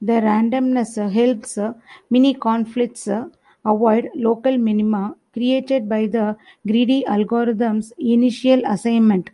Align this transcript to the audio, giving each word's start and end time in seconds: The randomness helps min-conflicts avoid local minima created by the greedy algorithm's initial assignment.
The 0.00 0.20
randomness 0.20 0.94
helps 1.12 1.58
min-conflicts 2.10 3.08
avoid 3.64 4.08
local 4.14 4.56
minima 4.56 5.16
created 5.32 5.88
by 5.88 6.06
the 6.06 6.36
greedy 6.64 7.04
algorithm's 7.04 7.92
initial 7.98 8.62
assignment. 8.64 9.30